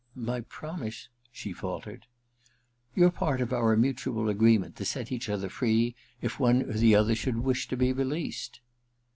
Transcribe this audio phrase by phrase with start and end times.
[0.07, 2.07] * My promise' she faltered.
[2.51, 6.73] * Your part of our mutual agreement to set each other free if one or
[6.73, 8.61] the other should wish to be released.'